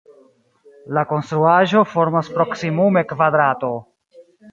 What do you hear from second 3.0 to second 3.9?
kvadrato.